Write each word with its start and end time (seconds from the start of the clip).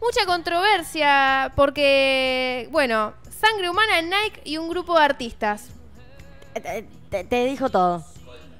mucha 0.00 0.26
controversia 0.26 1.52
porque, 1.56 2.68
bueno, 2.70 3.14
sangre 3.30 3.70
humana 3.70 3.98
en 3.98 4.10
Nike 4.10 4.40
y 4.44 4.56
un 4.56 4.68
grupo 4.68 4.98
de 4.98 5.04
artistas. 5.04 5.68
Eh, 6.54 6.84
Te, 7.10 7.24
te 7.24 7.44
dijo 7.44 7.68
todo. 7.70 8.04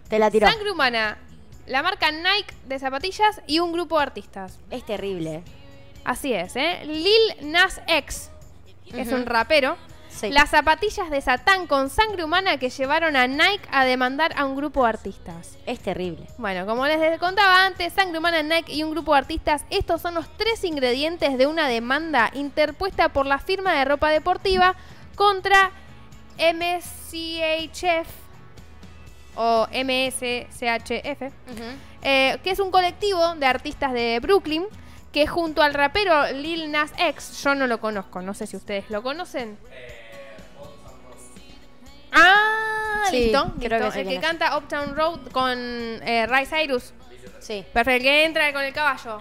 Te 0.08 0.18
la 0.18 0.30
tiró. 0.30 0.48
Sangre 0.50 0.72
humana, 0.72 1.18
la 1.66 1.82
marca 1.82 2.10
Nike 2.10 2.54
de 2.66 2.78
zapatillas 2.78 3.40
y 3.46 3.60
un 3.60 3.72
grupo 3.72 3.96
de 3.98 4.02
artistas. 4.02 4.58
Es 4.70 4.84
terrible. 4.84 5.42
Así 6.04 6.32
es, 6.32 6.56
¿eh? 6.56 6.80
Lil 6.84 7.50
Nas 7.52 7.80
X, 7.86 8.30
que 8.90 9.02
es 9.02 9.12
un 9.12 9.26
rapero. 9.26 9.76
Sí. 10.10 10.30
Las 10.30 10.50
zapatillas 10.50 11.08
de 11.10 11.20
Satán 11.20 11.66
con 11.66 11.88
sangre 11.88 12.24
humana 12.24 12.58
que 12.58 12.68
llevaron 12.68 13.16
a 13.16 13.26
Nike 13.26 13.66
a 13.70 13.84
demandar 13.84 14.32
a 14.36 14.44
un 14.44 14.56
grupo 14.56 14.82
de 14.82 14.90
artistas. 14.90 15.56
Es 15.66 15.80
terrible. 15.80 16.26
Bueno, 16.36 16.66
como 16.66 16.86
les 16.86 17.18
contaba 17.18 17.64
antes, 17.64 17.92
Sangre 17.92 18.18
Humana, 18.18 18.42
Nike 18.42 18.72
y 18.72 18.82
un 18.82 18.90
grupo 18.90 19.12
de 19.12 19.18
artistas, 19.18 19.64
estos 19.70 20.02
son 20.02 20.14
los 20.14 20.28
tres 20.36 20.64
ingredientes 20.64 21.38
de 21.38 21.46
una 21.46 21.68
demanda 21.68 22.30
interpuesta 22.34 23.10
por 23.10 23.26
la 23.26 23.38
firma 23.38 23.74
de 23.74 23.84
ropa 23.84 24.10
deportiva 24.10 24.74
contra 25.14 25.70
MCHF 26.38 28.08
o 29.36 29.66
MSCHF, 29.72 31.32
eh, 32.02 32.38
que 32.42 32.50
es 32.50 32.58
un 32.58 32.70
colectivo 32.70 33.34
de 33.36 33.46
artistas 33.46 33.92
de 33.92 34.18
Brooklyn 34.20 34.64
que 35.12 35.26
junto 35.26 35.62
al 35.62 35.74
rapero 35.74 36.32
Lil 36.32 36.70
Nas 36.70 36.92
X, 36.98 37.42
yo 37.42 37.54
no 37.54 37.66
lo 37.66 37.80
conozco, 37.80 38.22
no 38.22 38.34
sé 38.34 38.46
si 38.46 38.56
ustedes 38.56 38.90
lo 38.90 39.02
conocen. 39.02 39.58
Ah, 42.12 43.04
Sí, 43.10 43.24
listo, 43.24 43.54
creo 43.58 43.78
listo. 43.78 43.92
que 43.94 44.00
el 44.00 44.08
que 44.08 44.20
canta 44.20 44.56
Uptown 44.56 44.94
Road 44.96 45.20
con 45.32 45.58
eh, 45.58 46.26
Ray 46.28 46.46
Cyrus. 46.46 46.92
Sí. 47.40 47.64
Perfecto, 47.72 47.90
el 47.96 48.02
que 48.02 48.24
entra 48.24 48.52
con 48.52 48.62
el 48.62 48.72
caballo. 48.72 49.18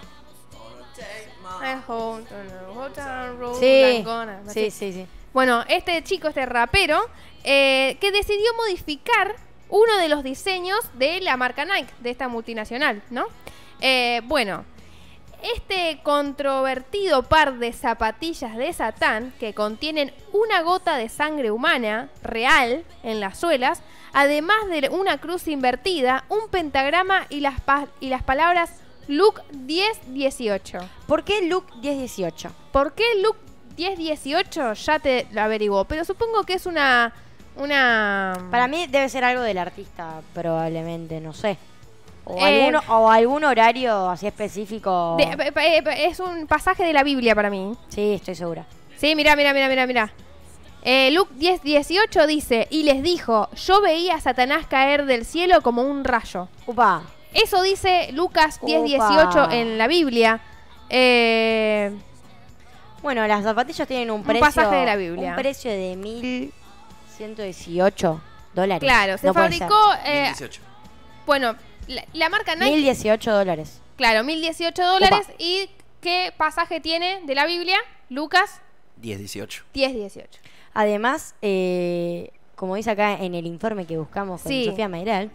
I 1.61 1.75
Uptown 1.91 3.39
Road, 3.39 3.59
Sí. 3.59 3.65
I'm 3.65 4.03
gonna- 4.03 4.41
Sí, 4.47 4.69
sí, 4.71 4.93
sí. 4.93 5.07
Bueno, 5.33 5.63
este 5.67 6.03
chico, 6.03 6.27
este 6.27 6.45
rapero, 6.45 6.99
eh, 7.43 7.97
que 7.99 8.11
decidió 8.11 8.53
modificar 8.55 9.35
uno 9.69 9.97
de 9.97 10.09
los 10.09 10.23
diseños 10.23 10.79
de 10.95 11.21
la 11.21 11.37
marca 11.37 11.65
Nike, 11.65 11.93
de 11.99 12.09
esta 12.09 12.27
multinacional, 12.27 13.01
¿no? 13.09 13.25
Eh, 13.81 14.21
bueno, 14.25 14.65
este 15.43 15.99
controvertido 16.03 17.23
par 17.23 17.55
de 17.59 17.73
zapatillas 17.73 18.55
de 18.57 18.71
Satán, 18.73 19.33
que 19.39 19.53
contienen 19.53 20.13
una 20.33 20.61
gota 20.61 20.97
de 20.97 21.09
sangre 21.09 21.51
humana 21.51 22.09
real 22.23 22.83
en 23.03 23.19
las 23.19 23.37
suelas, 23.39 23.81
además 24.13 24.57
de 24.69 24.89
una 24.89 25.17
cruz 25.19 25.47
invertida, 25.47 26.25
un 26.29 26.49
pentagrama 26.49 27.25
y 27.29 27.39
las, 27.41 27.61
pa- 27.61 27.87
y 27.99 28.09
las 28.09 28.23
palabras 28.23 28.71
Luke 29.07 29.41
1018. 29.53 30.79
¿Por 31.07 31.23
qué 31.23 31.41
Luke 31.47 31.71
1018? 31.81 32.51
¿Por 32.71 32.93
qué 32.93 33.03
Luke 33.23 33.39
1018? 33.77 34.73
Ya 34.73 34.99
te 34.99 35.27
lo 35.31 35.41
averiguó, 35.41 35.85
pero 35.85 36.05
supongo 36.05 36.43
que 36.43 36.53
es 36.53 36.65
una... 36.65 37.13
una 37.55 38.33
Para 38.51 38.67
mí 38.67 38.87
debe 38.87 39.09
ser 39.09 39.23
algo 39.23 39.41
del 39.41 39.57
artista, 39.57 40.21
probablemente, 40.33 41.19
no 41.21 41.33
sé. 41.33 41.57
O, 42.31 42.37
Eh. 42.37 42.59
alguno, 42.59 42.81
o 42.89 43.09
algún 43.09 43.43
horario 43.43 44.09
así 44.09 44.27
específico. 44.27 45.15
de- 45.17 45.35
pe- 45.35 45.51
pe- 45.81 46.05
es 46.05 46.19
un 46.19 46.45
pasaje 46.47 46.83
de 46.83 46.93
la 46.93 47.03
Biblia 47.03 47.33
para 47.35 47.49
mí. 47.49 47.73
Sí, 47.89 48.13
estoy 48.13 48.35
segura. 48.35 48.65
Sí, 48.97 49.15
mira, 49.15 49.35
mira, 49.35 49.53
mira, 49.53 49.67
mira, 49.67 49.87
mira. 49.87 50.13
Eh, 50.83 51.09
Luke 51.11 51.33
10, 51.35 51.61
18 51.63 52.25
dice, 52.27 52.67
y 52.69 52.83
les 52.83 53.01
dijo, 53.03 53.49
yo 53.55 53.81
veía 53.81 54.15
a 54.15 54.21
Satanás 54.21 54.65
caer 54.67 55.05
del 55.05 55.25
cielo 55.25 55.61
como 55.61 55.81
un 55.81 56.03
rayo. 56.05 56.47
Upa. 56.67 57.01
Eso 57.33 57.61
dice 57.61 58.09
Lucas 58.13 58.59
10, 58.63 58.79
Upa. 58.79 58.87
18 58.87 59.51
en 59.51 59.77
la 59.77 59.87
Biblia. 59.87 60.39
Eh, 60.89 61.91
Bueno, 63.01 63.25
las 63.27 63.43
zapatillas 63.43 63.87
tienen 63.87 64.11
un 64.11 64.19
Un 64.21 64.25
precio. 64.25 64.45
pasaje 64.45 64.75
de 64.75 64.85
la 64.85 64.95
Biblia. 64.97 65.29
Un 65.31 65.35
precio 65.37 65.71
de 65.71 65.95
1118 67.17 68.21
dólares. 68.53 68.79
claro, 68.81 69.17
se 69.17 69.27
No 69.27 69.33
puede 69.33 69.45
fabricó, 69.51 69.91
ser. 70.03 70.15
eh, 70.15 70.19
2018. 70.29 70.61
bueno, 71.25 71.55
la, 71.89 72.05
la 72.13 72.29
marca 72.29 72.55
Nike, 72.55 72.71
1018 72.77 73.31
dólares. 73.31 73.81
claro, 73.97 74.23
1018 74.23 74.81
dólares. 74.85 75.27
¿Y 75.37 75.69
qué 76.01 76.31
pasaje 76.37 76.79
tiene 76.79 77.21
de 77.25 77.35
la 77.35 77.45
Biblia? 77.45 77.77
Lucas 78.09 78.61
10, 78.97 79.19
18. 79.19 79.63
10, 79.73 79.93
18. 79.93 80.39
Además, 80.73 81.35
eh, 81.41 82.31
como 82.55 82.75
dice 82.75 82.91
acá 82.91 83.15
en 83.15 83.35
el 83.35 83.45
informe 83.45 83.85
que 83.85 83.97
buscamos 83.97 84.41
con 84.41 84.51
Sí. 84.51 84.65
Sofía 84.65 84.87
Mairal, 84.87 85.31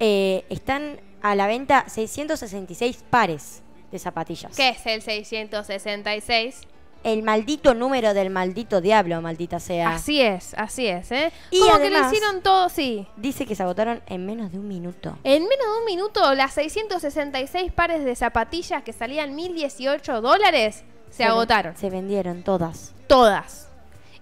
eh, 0.00 0.44
están 0.50 1.00
a 1.22 1.34
la 1.34 1.46
venta 1.46 1.84
666 1.88 3.04
pares 3.10 3.62
de 3.90 3.98
zapatillas. 3.98 4.54
¿Qué 4.56 4.70
es 4.70 4.84
el 4.86 5.02
666? 5.02 6.62
El 7.04 7.22
maldito 7.22 7.74
número 7.74 8.14
del 8.14 8.30
maldito 8.30 8.80
diablo, 8.80 9.20
maldita 9.20 9.60
sea. 9.60 9.90
Así 9.94 10.20
es, 10.22 10.54
así 10.54 10.86
es, 10.88 11.12
¿eh? 11.12 11.30
Y 11.50 11.60
Como 11.60 11.78
que 11.78 11.90
lo 11.90 12.00
hicieron 12.06 12.42
todo, 12.42 12.68
sí. 12.70 13.06
Dice 13.16 13.44
que 13.46 13.54
se 13.54 13.62
agotaron 13.62 14.02
en 14.06 14.24
menos 14.26 14.50
de 14.50 14.58
un 14.58 14.66
minuto. 14.66 15.16
En 15.22 15.42
menos 15.42 15.66
de 15.66 15.78
un 15.80 15.84
minuto, 15.84 16.34
las 16.34 16.54
666 16.54 17.72
pares 17.72 18.04
de 18.04 18.16
zapatillas 18.16 18.82
que 18.82 18.92
salían 18.92 19.34
1018 19.36 20.20
dólares 20.22 20.82
se, 21.10 21.24
agotaron. 21.24 21.76
Se 21.76 21.90
vendieron 21.90 22.42
todas. 22.42 22.92
Todas. 23.06 23.68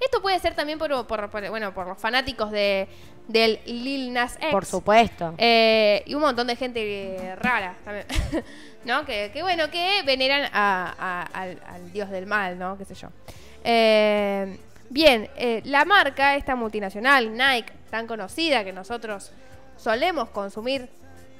Esto 0.00 0.20
puede 0.20 0.38
ser 0.40 0.54
también 0.54 0.78
por, 0.78 1.06
por- 1.06 1.30
por- 1.30 1.48
bueno, 1.50 1.72
por 1.72 1.86
los 1.86 1.96
fanáticos 1.98 2.50
de, 2.50 2.88
del 3.28 3.60
Lil 3.64 4.12
Nas 4.12 4.34
X. 4.36 4.48
Por 4.50 4.64
supuesto. 4.66 5.34
Eh, 5.38 6.02
y 6.06 6.14
un 6.14 6.20
montón 6.22 6.48
de 6.48 6.56
gente 6.56 7.36
rara 7.36 7.76
también. 7.84 8.06
¿No? 8.84 9.04
Que, 9.04 9.30
bueno, 9.42 9.70
que 9.70 10.02
veneran 10.04 10.50
a- 10.52 11.26
al, 11.32 11.92
dios 11.92 12.10
del 12.10 12.26
mal, 12.26 12.58
¿no? 12.58 12.76
Qué 12.76 12.84
sé 12.84 12.94
yo. 12.94 13.08
Eh, 13.64 14.58
bien, 14.90 15.30
eh, 15.36 15.62
la 15.64 15.84
marca, 15.84 16.34
esta 16.36 16.56
multinacional, 16.56 17.32
Nike, 17.32 17.72
tan 17.90 18.06
conocida 18.06 18.64
que 18.64 18.72
nosotros 18.72 19.30
solemos 19.76 20.30
consumir 20.30 20.88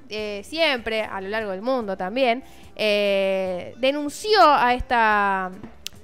eh, 0.08 0.42
siempre 0.44 1.02
a 1.02 1.20
lo 1.20 1.28
largo 1.28 1.50
del 1.52 1.62
mundo 1.62 1.96
también, 1.96 2.44
eh, 2.76 3.74
denunció 3.78 4.40
a 4.44 4.74
esta 4.74 5.50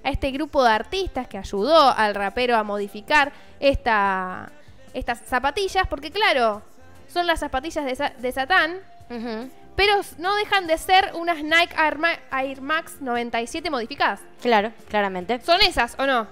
este 0.04 0.30
grupo 0.30 0.64
de 0.64 0.70
artistas 0.70 1.28
que 1.28 1.36
ayudó 1.36 1.90
al 1.94 2.14
rapero 2.14 2.56
a 2.56 2.62
modificar 2.62 3.30
esta, 3.60 4.50
estas 4.94 5.20
zapatillas, 5.26 5.86
porque 5.86 6.10
claro, 6.10 6.62
son 7.12 7.26
las 7.26 7.40
zapatillas 7.40 7.84
de, 7.84 8.10
de 8.18 8.32
Satán. 8.32 8.78
Pero 9.78 9.92
no 10.18 10.34
dejan 10.34 10.66
de 10.66 10.76
ser 10.76 11.12
unas 11.14 11.36
Nike 11.40 11.72
Air, 11.78 11.98
Ma- 11.98 12.18
Air 12.32 12.60
Max 12.60 12.96
97 13.00 13.70
modificadas. 13.70 14.18
Claro, 14.42 14.72
claramente. 14.88 15.40
¿Son 15.40 15.60
esas 15.60 15.94
o 16.00 16.04
no? 16.04 16.26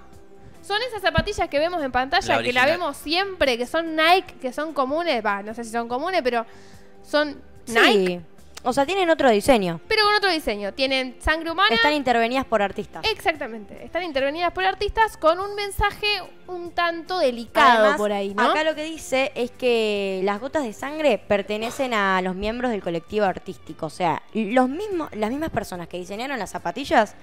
Son 0.62 0.82
esas 0.82 1.00
zapatillas 1.00 1.48
que 1.48 1.60
vemos 1.60 1.80
en 1.84 1.92
pantalla, 1.92 2.38
La 2.38 2.42
que 2.42 2.52
la 2.52 2.66
vemos 2.66 2.96
siempre, 2.96 3.56
que 3.56 3.66
son 3.66 3.94
Nike, 3.94 4.34
que 4.40 4.52
son 4.52 4.72
comunes, 4.72 5.24
va, 5.24 5.44
no 5.44 5.54
sé 5.54 5.62
si 5.62 5.70
son 5.70 5.86
comunes, 5.86 6.22
pero 6.24 6.44
son 7.04 7.40
Nike, 7.68 8.06
Sí. 8.18 8.20
O 8.66 8.72
sea, 8.72 8.84
tienen 8.84 9.08
otro 9.10 9.30
diseño. 9.30 9.80
pero 9.86 10.04
con 10.04 10.14
otro 10.14 10.30
diseño. 10.30 10.74
Tienen 10.74 11.16
sangre 11.20 11.52
humana. 11.52 11.72
Están 11.74 11.92
intervenidas 11.92 12.44
por 12.44 12.62
artistas. 12.62 13.04
Exactamente. 13.08 13.84
Están 13.84 14.02
intervenidas 14.02 14.52
por 14.52 14.64
artistas 14.64 15.16
con 15.16 15.38
un 15.38 15.54
mensaje 15.54 16.06
un 16.48 16.72
tanto 16.72 17.18
delicado 17.18 17.80
Además, 17.80 17.96
por 17.96 18.12
ahí, 18.12 18.34
¿no? 18.34 18.50
Acá 18.50 18.64
lo 18.64 18.74
que 18.74 18.82
dice 18.82 19.30
es 19.36 19.52
que 19.52 20.20
las 20.24 20.40
gotas 20.40 20.64
de 20.64 20.72
sangre 20.72 21.18
pertenecen 21.18 21.94
a 21.94 22.20
los 22.22 22.34
miembros 22.34 22.72
del 22.72 22.82
colectivo 22.82 23.24
artístico. 23.24 23.86
O 23.86 23.90
sea, 23.90 24.22
los 24.34 24.68
mismos, 24.68 25.10
las 25.14 25.30
mismas 25.30 25.50
personas 25.50 25.86
que 25.86 25.98
diseñaron 25.98 26.36
las 26.38 26.50
zapatillas, 26.50 27.14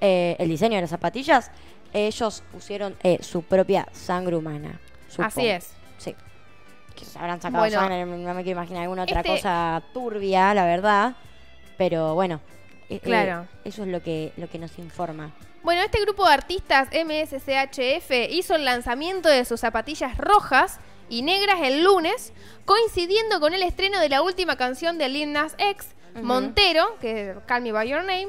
eh, 0.00 0.36
el 0.38 0.48
diseño 0.48 0.76
de 0.76 0.82
las 0.82 0.90
zapatillas, 0.90 1.50
ellos 1.92 2.42
pusieron 2.50 2.96
eh, 3.02 3.18
su 3.20 3.42
propia 3.42 3.86
sangre 3.92 4.36
humana. 4.36 4.80
supongo. 5.08 5.28
Así 5.28 5.48
es. 5.48 5.70
Sí. 5.98 6.14
Quizás 6.98 7.16
habrán 7.16 7.40
sacado 7.40 7.62
Bueno. 7.64 8.06
no 8.06 8.34
me 8.34 8.42
quiero 8.42 8.58
imaginar 8.60 8.82
alguna 8.82 9.04
otra 9.04 9.20
Este- 9.20 9.30
cosa 9.36 9.82
turbia, 9.92 10.52
la 10.54 10.64
verdad. 10.64 11.16
Pero 11.76 12.14
bueno. 12.14 12.40
eh, 12.90 12.96
eh, 12.96 13.00
Claro. 13.00 13.46
eso 13.64 13.82
es 13.82 13.88
lo 13.88 14.02
que, 14.02 14.32
lo 14.36 14.48
que 14.48 14.58
nos 14.58 14.78
informa. 14.78 15.30
Bueno, 15.62 15.82
este 15.82 16.00
grupo 16.00 16.26
de 16.26 16.32
artistas 16.34 16.88
MSCHF 16.92 18.10
hizo 18.30 18.54
el 18.54 18.64
lanzamiento 18.64 19.28
de 19.28 19.44
sus 19.44 19.60
zapatillas 19.60 20.16
rojas 20.16 20.80
y 21.10 21.22
negras 21.22 21.58
el 21.62 21.84
lunes, 21.84 22.32
coincidiendo 22.64 23.40
con 23.40 23.54
el 23.54 23.62
estreno 23.62 24.00
de 24.00 24.08
la 24.08 24.22
última 24.22 24.56
canción 24.56 24.98
de 24.98 25.08
Lil 25.08 25.32
Nas 25.32 25.54
X. 25.58 25.88
Montero, 26.22 26.96
que 27.00 27.30
es 27.30 27.36
Call 27.46 27.62
Me 27.62 27.72
By 27.72 27.88
Your 27.88 28.00
Name, 28.00 28.28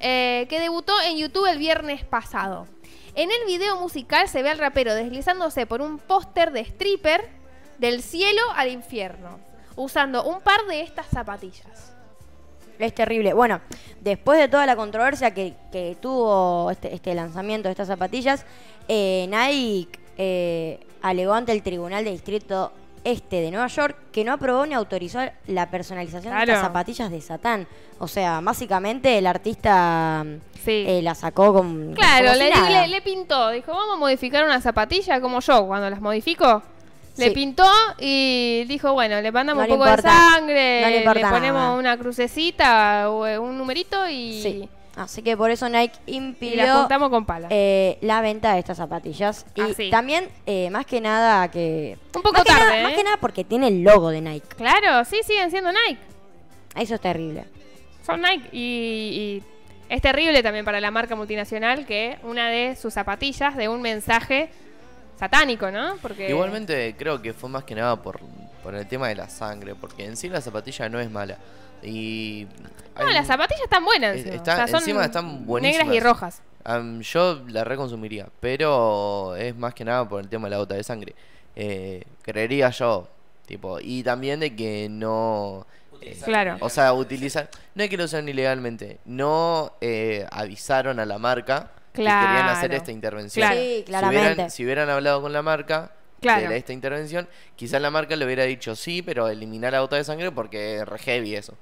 eh, 0.00 0.46
que 0.50 0.60
debutó 0.60 0.92
en 1.06 1.16
YouTube 1.16 1.46
el 1.46 1.58
viernes 1.58 2.04
pasado. 2.04 2.66
En 3.14 3.30
el 3.30 3.46
video 3.46 3.76
musical 3.80 4.28
se 4.28 4.42
ve 4.42 4.50
al 4.50 4.58
rapero 4.58 4.94
deslizándose 4.94 5.66
por 5.66 5.80
un 5.80 5.98
póster 5.98 6.50
de 6.52 6.60
stripper 6.60 7.28
del 7.78 8.02
cielo 8.02 8.42
al 8.54 8.68
infierno, 8.70 9.38
usando 9.76 10.24
un 10.24 10.40
par 10.40 10.60
de 10.68 10.80
estas 10.82 11.06
zapatillas. 11.08 11.92
Es 12.78 12.94
terrible. 12.94 13.32
Bueno, 13.34 13.60
después 14.00 14.38
de 14.40 14.48
toda 14.48 14.66
la 14.66 14.74
controversia 14.76 15.32
que, 15.32 15.54
que 15.70 15.96
tuvo 16.00 16.70
este, 16.70 16.92
este 16.94 17.14
lanzamiento 17.14 17.68
de 17.68 17.72
estas 17.72 17.88
zapatillas, 17.88 18.44
eh, 18.88 19.26
Nike 19.28 19.98
eh, 20.18 20.80
alegó 21.02 21.34
ante 21.34 21.52
el 21.52 21.62
Tribunal 21.62 22.04
de 22.04 22.10
Distrito 22.10 22.72
este 23.04 23.42
de 23.42 23.50
Nueva 23.50 23.66
York 23.66 23.96
que 24.10 24.24
no 24.24 24.32
aprobó 24.32 24.64
ni 24.64 24.72
autorizó 24.74 25.20
la 25.46 25.70
personalización 25.70 26.34
de 26.34 26.40
estas 26.40 26.60
zapatillas 26.62 27.10
de 27.10 27.20
Satán. 27.20 27.68
O 27.98 28.08
sea, 28.08 28.40
básicamente 28.40 29.18
el 29.18 29.26
artista 29.26 30.24
Sí. 30.64 30.84
eh, 30.88 31.00
la 31.02 31.14
sacó 31.14 31.52
con. 31.52 31.92
Claro, 31.94 32.32
le, 32.34 32.50
le- 32.50 32.88
le 32.88 33.02
pintó. 33.02 33.50
Dijo, 33.50 33.70
vamos 33.72 33.94
a 33.94 33.98
modificar 33.98 34.44
una 34.44 34.60
zapatilla 34.60 35.20
como 35.20 35.40
yo. 35.40 35.66
Cuando 35.66 35.90
las 35.90 36.00
modifico, 36.00 36.62
le 37.16 37.26
Sí. 37.28 37.30
pintó 37.30 37.66
y 37.98 38.64
dijo, 38.68 38.92
bueno, 38.92 39.20
le 39.20 39.30
mandamos 39.32 39.66
No 39.68 39.74
un 39.74 39.78
poco 39.80 39.90
de 39.96 40.02
sangre, 40.02 40.80
no 40.82 40.88
le 40.88 41.00
le, 41.20 41.20
ponemos 41.28 41.60
nada. 41.62 41.74
una 41.74 41.96
crucecita 41.96 43.10
o 43.10 43.26
eh, 43.26 43.38
un 43.38 43.56
numerito 43.58 44.08
y, 44.08 44.40
Sí. 44.42 44.68
Así 44.96 45.22
que 45.22 45.36
por 45.36 45.50
eso 45.50 45.68
Nike 45.68 45.96
la 46.06 46.14
impidió 46.14 46.88
con 47.10 47.24
pala. 47.26 47.48
eh, 47.50 47.98
la 48.00 48.20
venta 48.20 48.52
de 48.52 48.60
estas 48.60 48.76
zapatillas. 48.76 49.44
Y 49.56 49.60
Ah, 49.60 49.66
también, 49.90 50.28
eh, 50.46 50.70
más 50.70 50.86
que 50.86 51.00
nada, 51.00 51.50
que. 51.50 51.98
Un 52.14 52.22
poco 52.22 52.34
más 52.34 52.44
que 52.44 52.48
tarde, 52.50 52.64
nada- 52.64 52.78
¿eh? 52.80 52.82
Más 52.84 52.92
que 52.92 53.02
nada 53.02 53.16
porque 53.20 53.42
tiene 53.42 53.66
el 53.68 53.82
logo 53.82 54.10
de 54.10 54.20
Nike. 54.20 54.46
claro, 54.56 55.04
sí, 55.04 55.16
siguen 55.26 55.50
siendo 55.50 55.72
Nike. 55.72 56.00
Eso 56.76 56.94
es 56.94 57.00
terrible. 57.00 57.44
Son 58.06 58.22
Nike 58.22 58.48
y, 58.52 58.60
y 58.60 59.42
es 59.88 60.00
terrible 60.00 60.44
también 60.44 60.64
para 60.64 60.80
la 60.80 60.92
marca 60.92 61.16
multinacional 61.16 61.86
que 61.86 62.18
una 62.22 62.48
de 62.50 62.76
sus 62.76 62.94
zapatillas 62.94 63.56
de 63.56 63.68
un 63.68 63.82
mensaje 63.82 64.48
satánico, 65.18 65.70
¿no? 65.70 65.96
Porque 66.02 66.28
Igualmente 66.28 66.94
creo 66.98 67.20
que 67.22 67.32
fue 67.32 67.48
más 67.48 67.64
que 67.64 67.74
nada 67.74 68.00
por, 68.02 68.20
por 68.62 68.74
el 68.74 68.86
tema 68.86 69.08
de 69.08 69.14
la 69.16 69.28
sangre, 69.28 69.74
porque 69.74 70.04
en 70.04 70.16
sí 70.16 70.28
la 70.28 70.40
zapatilla 70.40 70.88
no 70.88 71.00
es 71.00 71.10
mala. 71.10 71.38
Y 71.82 72.46
No, 72.98 73.06
hay- 73.06 73.14
las 73.14 73.26
zapatillas 73.26 73.62
están 73.64 73.84
buenas. 73.84 74.16
Encima. 74.16 74.34
está- 74.36 74.52
O 74.52 74.56
sea, 74.56 74.66
son 74.68 74.80
encima 74.80 75.04
están 75.04 75.44
buenísimas. 75.46 75.86
Negras 75.86 75.96
y 75.96 76.00
rojas. 76.06 76.42
yo 77.12 77.42
la 77.48 77.62
reconsumiría, 77.64 78.28
pero 78.40 79.36
es 79.36 79.54
más 79.56 79.74
que 79.74 79.84
nada 79.84 80.08
por 80.08 80.20
el 80.22 80.28
tema 80.28 80.46
de 80.46 80.50
la 80.52 80.56
gota 80.58 80.74
de 80.74 80.82
sangre. 80.82 81.14
Eh, 81.56 82.04
creería 82.22 82.70
yo, 82.70 83.08
tipo, 83.46 83.78
y 83.80 84.02
también 84.02 84.40
de 84.40 84.56
que 84.56 84.88
no... 84.90 85.66
eh, 86.00 86.18
Claro. 86.24 86.56
O 86.60 86.68
sea, 86.70 86.92
utilizar... 86.94 87.48
No 87.74 87.82
es 87.84 87.90
que 87.90 87.96
lo 87.98 88.04
usen 88.04 88.28
ilegalmente, 88.28 88.98
no 89.04 89.72
eh, 89.80 90.26
avisaron 90.32 90.98
a 91.00 91.04
la 91.06 91.18
marca 91.18 91.70
que 91.94 92.02
querían 92.02 92.48
hacer 92.48 92.70
Claro. 92.70 92.74
esta 92.76 92.92
intervención. 92.92 93.46
Claro. 93.46 93.60
Sí, 93.60 93.74
Si 93.78 93.84
claramente. 93.84 94.26
hubieran, 94.32 94.50
si 94.50 94.64
hubieran 94.64 94.90
hablado 94.90 95.22
con 95.22 95.32
la 95.32 95.42
marca 95.42 95.92
Claro. 96.20 96.48
de 96.48 96.56
esta 96.56 96.72
intervención, 96.72 97.28
quizás 97.56 97.80
la 97.80 97.90
marca 97.90 98.16
le 98.16 98.24
hubiera 98.24 98.44
dicho 98.44 98.74
sí, 98.76 99.02
pero 99.02 99.28
eliminar 99.28 99.72
la 99.72 99.80
gota 99.80 99.96
de 99.96 100.04
sangre 100.04 100.30
porque 100.32 100.76
es 100.78 100.88
re 100.88 100.98
heavy 100.98 101.36
eso. 101.36 101.54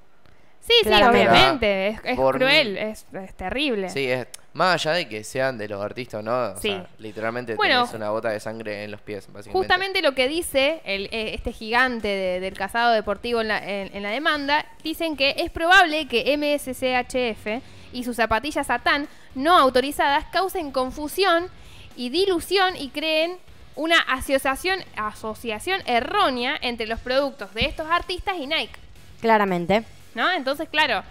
Sí, 0.60 0.72
sí, 0.84 0.88
obviamente. 0.88 1.88
Es, 1.88 2.00
es 2.04 2.16
Por- 2.16 2.36
cruel, 2.38 2.76
es, 2.78 3.06
es 3.12 3.34
terrible. 3.34 3.88
Sí, 3.90 4.08
es, 4.10 4.26
más 4.54 4.74
allá 4.74 4.92
de 4.96 5.08
que 5.08 5.24
sean 5.24 5.56
de 5.56 5.66
los 5.68 5.80
artistas 5.82 6.20
o 6.20 6.22
no, 6.22 6.52
o 6.52 6.56
Sí. 6.60 6.68
sea, 6.68 6.86
literalmente 6.98 7.54
Bueno, 7.54 7.80
tenés 7.84 7.94
una 7.94 8.10
gota 8.10 8.28
de 8.30 8.38
sangre 8.40 8.84
en 8.84 8.90
los 8.90 9.00
pies, 9.00 9.26
básicamente. 9.32 9.52
Justamente 9.52 10.02
lo 10.02 10.14
que 10.14 10.28
dice 10.28 10.80
el, 10.84 11.06
eh, 11.12 11.34
este 11.34 11.52
gigante 11.52 12.08
de- 12.08 12.40
del 12.40 12.54
casado 12.54 12.92
deportivo 12.92 13.40
en 13.40 13.48
la, 13.48 13.58
en- 13.66 13.94
en 13.96 14.02
la 14.02 14.10
demanda, 14.10 14.66
dicen 14.84 15.16
que 15.16 15.34
es 15.38 15.50
probable 15.50 16.06
que 16.06 16.32
MSCHF 16.36 17.62
y 17.92 18.04
sus 18.04 18.16
zapatillas 18.16 18.66
Satán 18.66 19.08
no 19.34 19.56
autorizadas 19.58 20.24
causen 20.32 20.70
confusión 20.72 21.48
y 21.96 22.10
dilución 22.10 22.76
y 22.76 22.88
creen 22.90 23.36
una 23.74 24.00
asociación, 24.00 24.80
asociación 24.96 25.80
errónea 25.86 26.58
entre 26.60 26.86
los 26.86 27.00
productos 27.00 27.54
de 27.54 27.62
estos 27.64 27.86
artistas 27.90 28.36
y 28.38 28.46
Nike. 28.46 28.72
Claramente. 29.20 29.84
¿No? 30.14 30.30
Entonces, 30.30 30.68
claro, 30.70 31.02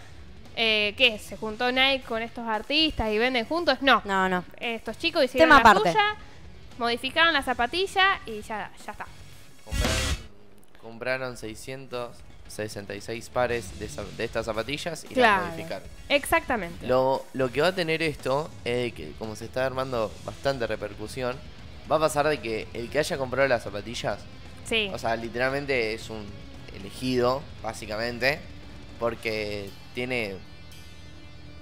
eh, 0.56 0.94
¿qué? 0.98 1.18
¿Se 1.20 1.38
juntó 1.38 1.72
Nike 1.72 2.04
con 2.08 2.22
estos 2.22 2.48
artistas 2.48 3.10
y 3.12 3.18
venden 3.18 3.46
juntos? 3.46 3.78
No. 3.82 4.02
No, 4.06 4.28
no. 4.30 4.44
Estos 4.60 4.98
chicos 4.98 5.24
hicieron 5.26 5.50
Tema 5.50 5.62
la 5.64 5.70
aparte. 5.70 5.92
suya, 5.92 6.16
modificaron 6.78 7.34
la 7.34 7.42
zapatilla 7.44 8.20
y 8.26 8.42
ya, 8.42 8.72
ya 8.86 8.92
está. 8.92 9.06
Compraron, 9.64 9.98
compraron 10.82 11.38
666 11.38 13.30
pares 13.30 13.80
de, 13.80 14.24
estas 14.24 14.46
zapatillas 14.46 15.04
y 15.06 15.14
Claro. 15.14 15.44
las 15.44 15.52
modificaron. 15.54 15.88
Exactamente. 16.10 16.88
Lo, 16.88 17.26
lo 17.34 17.52
que 17.52 17.62
va 17.62 17.68
a 17.68 17.76
tener 17.76 18.02
esto 18.04 18.50
es 18.66 18.76
de 18.76 18.92
que 18.92 19.12
como 19.14 19.36
se 19.36 19.46
está 19.46 19.66
armando 19.66 20.12
bastante 20.26 20.68
repercusión, 20.68 21.38
va 21.92 21.96
a 21.96 22.00
pasar 22.00 22.28
de 22.28 22.40
que 22.40 22.68
el 22.74 22.90
que 22.90 23.00
haya 23.00 23.18
comprado 23.18 23.48
las 23.48 23.64
zapatillas, 23.64 24.20
sí. 24.66 24.90
o 24.94 24.98
sea, 24.98 25.16
literalmente 25.16 25.94
es 25.94 26.10
un 26.10 26.26
elegido, 26.76 27.42
básicamente, 27.64 28.40
porque 29.00 29.70
tiene, 29.94 30.36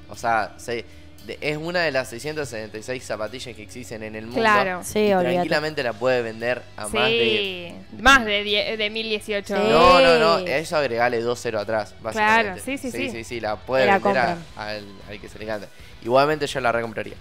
o 0.09 0.15
sea, 0.15 0.53
se- 0.57 0.85
de- 1.25 1.37
es 1.41 1.57
una 1.57 1.81
de 1.81 1.91
las 1.91 2.09
676 2.09 3.03
zapatillas 3.03 3.55
que 3.55 3.61
existen 3.61 4.01
en 4.03 4.15
el 4.15 4.25
mundo. 4.25 4.39
Claro. 4.39 4.81
Sí, 4.83 4.99
y 5.07 5.09
tranquilamente 5.09 5.83
la 5.83 5.93
puede 5.93 6.21
vender 6.21 6.61
a 6.77 6.87
más 6.87 6.91
de... 7.09 7.73
Más 7.99 8.25
de, 8.25 8.43
die- 8.43 8.77
de 8.77 8.89
1018. 8.89 9.55
Sí. 9.55 9.61
No, 9.69 9.99
no, 10.01 10.17
no, 10.17 10.37
eso 10.39 10.77
agregale 10.77 11.21
2-0 11.23 11.59
atrás, 11.59 11.93
básicamente. 12.01 12.43
Claro, 12.43 12.61
sí, 12.63 12.77
sí, 12.77 12.89
sí. 12.91 12.97
Sí, 12.97 13.09
sí, 13.11 13.23
sí, 13.23 13.39
la 13.41 13.57
puede 13.57 13.85
La 13.85 13.99
vender 13.99 14.17
a- 14.17 14.37
al, 14.57 14.85
al 15.09 15.19
que 15.19 15.27
se 15.29 15.37
le 15.37 15.43
encanta. 15.45 15.67
Igualmente 16.03 16.47
yo 16.47 16.59
la 16.61 16.71
recompraría. 16.71 17.15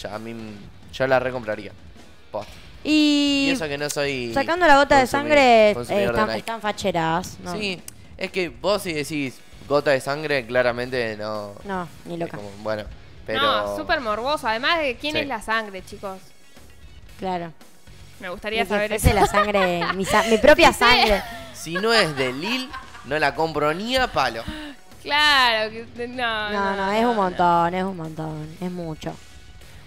Ya, 0.00 0.14
a 0.14 0.18
mí, 0.20 0.34
yo 0.92 1.06
la 1.08 1.18
recompraría. 1.18 1.72
Posta. 2.30 2.52
Y 2.84 3.46
Y 3.48 3.50
eso 3.50 3.66
que 3.66 3.76
no 3.76 3.90
soy... 3.90 4.32
sacando 4.32 4.64
la 4.66 4.76
gota 4.76 5.00
de 5.00 5.06
sangre, 5.08 5.70
eh, 5.72 5.74
de 5.74 6.04
están, 6.04 6.30
están 6.30 6.60
facheras. 6.60 7.36
No, 7.42 7.58
Sí, 7.58 7.82
es 8.16 8.30
que 8.30 8.48
vos 8.48 8.80
si 8.82 8.92
decís 8.92 9.34
gota 9.68 9.90
de 9.90 10.00
sangre, 10.00 10.46
claramente 10.46 11.16
no... 11.16 11.52
no, 11.64 11.88
ni 12.06 12.16
loca. 12.16 12.36
como, 12.36 12.50
bueno, 12.62 12.84
pero... 13.26 13.42
No, 13.42 13.76
súper 13.76 14.00
morboso. 14.00 14.48
Además 14.48 14.78
de 14.80 14.96
quién 14.96 15.12
Sí. 15.14 15.20
es 15.20 15.26
la 15.28 15.42
sangre, 15.42 15.84
chicos. 15.84 16.18
Claro. 17.18 17.52
Me 18.20 18.30
gustaría 18.30 18.62
que 18.62 18.68
saber 18.68 18.88
fuese 18.90 19.10
eso. 19.10 19.20
la 19.20 19.26
sangre, 19.26 19.82
mi, 19.94 20.04
sa- 20.04 20.24
mi 20.24 20.38
propia 20.38 20.72
sangre. 20.72 21.22
Si 21.54 21.74
no 21.74 21.92
es 21.92 22.16
de 22.16 22.32
Lil, 22.32 22.68
no 23.04 23.18
la 23.18 23.34
compro 23.34 23.72
ni 23.74 23.96
a 23.96 24.06
palo. 24.10 24.42
Claro, 25.02 25.70
que- 25.70 26.08
no, 26.08 26.50
No, 26.50 26.76
no, 26.76 26.92
es 26.92 27.04
un 27.04 27.16
montón, 27.16 27.74
es 27.74 27.84
un 27.84 27.96
montón, 27.96 28.56
es 28.60 28.70
mucho. 28.70 29.14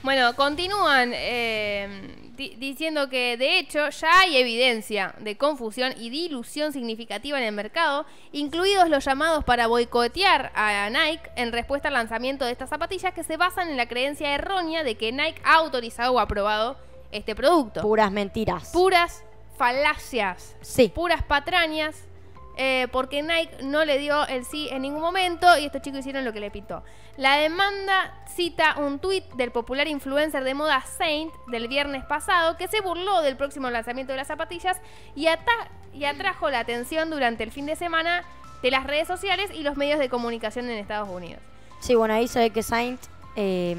Bueno, 0.04 0.36
continúan 0.36 1.12
eh, 1.14 2.16
diciendo 2.50 3.10
que 3.10 3.38
de 3.38 3.60
hecho 3.60 3.90
ya 3.90 4.20
hay 4.20 4.38
evidencia 4.38 5.16
de 5.20 5.38
confusión 5.38 5.94
y 5.98 6.10
dilución 6.10 6.74
significativa 6.74 7.38
en 7.38 7.46
el 7.46 7.54
mercado, 7.54 8.06
incluidos 8.32 8.90
los 8.90 9.06
llamados 9.06 9.44
para 9.44 9.68
boicotear 9.68 10.52
a 10.56 10.90
Nike 10.90 11.30
en 11.36 11.52
respuesta 11.52 11.88
al 11.88 11.96
lanzamiento 11.96 12.46
de 12.46 12.52
estas 12.52 12.70
zapatillas 12.70 13.14
que 13.14 13.24
se 13.24 13.38
basan 13.38 13.70
en 13.70 13.78
la 13.78 13.88
creencia 13.88 14.34
errónea 14.36 14.84
de 14.84 14.96
que 14.96 15.12
Nike 15.12 15.42
ha 15.44 15.56
autorizado 15.56 16.14
o 16.14 16.20
aprobado 16.20 16.78
este 17.12 17.36
producto. 17.36 17.82
Puras 17.82 18.12
mentiras. 18.12 18.70
Puras 18.72 19.24
falacias, 19.58 20.56
Sí. 20.62 20.90
puras 20.94 21.24
patrañas, 21.24 22.08
eh, 22.58 22.88
porque 22.92 23.22
Nike 23.22 23.64
no 23.64 23.86
le 23.86 23.98
dio 23.98 24.26
el 24.28 24.46
sí 24.46 24.68
en 24.72 24.82
ningún 24.82 25.02
momento 25.02 25.58
y 25.58 25.66
estos 25.66 25.82
chicos 25.82 26.00
hicieron 26.02 26.26
lo 26.26 26.34
que 26.34 26.40
le 26.40 26.52
pintó. 26.52 26.84
La 27.18 27.36
demanda 27.38 28.14
cita 28.36 28.76
un 28.78 29.00
tuit 29.00 29.26
del 29.34 29.52
popular 29.52 29.88
influencer 29.88 30.44
de 30.44 30.54
moda 30.54 30.82
Saint 30.98 31.32
del 31.48 31.68
viernes 31.68 32.04
pasado 32.06 32.58
que 32.58 32.68
se 32.68 32.82
burló 32.82 33.22
del 33.22 33.36
próximo 33.36 33.70
lanzamiento 33.70 34.14
de 34.14 34.18
las 34.18 34.28
zapatillas 34.28 34.78
y, 35.16 35.28
atrajo 35.28 36.50
la 36.50 36.60
atención 36.60 37.10
durante 37.10 37.44
el 37.44 37.52
fin 37.52 37.66
de 37.66 37.76
semana 37.76 38.24
de 38.62 38.72
las 38.72 38.86
redes 38.86 39.08
sociales 39.08 39.50
y 39.54 39.64
los 39.64 39.76
medios 39.76 40.00
de 40.00 40.08
comunicación 40.10 40.70
en 40.70 40.78
Estados 40.78 41.10
Unidos. 41.10 41.42
Sí, 41.82 41.96
bueno, 41.96 42.14
ahí 42.14 42.28
se 42.28 42.40
ve 42.40 42.50
que 42.52 42.64
Saint 42.64 43.00
eh, 43.36 43.76